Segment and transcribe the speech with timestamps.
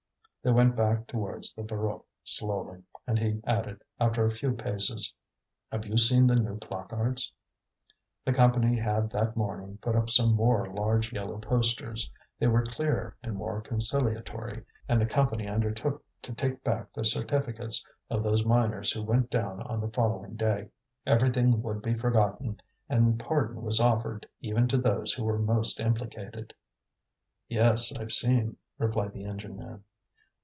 [0.43, 5.13] They went back towards the Voreux slowly, and he added, after a few paces:
[5.71, 7.31] "Have you seen the new placards?"
[8.25, 12.11] The Company had that morning put up some more large yellow posters.
[12.39, 17.85] They were clearer and more conciliatory, and the Company undertook to take back the certificates
[18.09, 20.71] of those miners who went down on the following day.
[21.05, 22.59] Everything would be forgotten,
[22.89, 26.51] and pardon was offered even to those who were most implicated.
[27.47, 29.83] "Yes, I've seen," replied the engine man.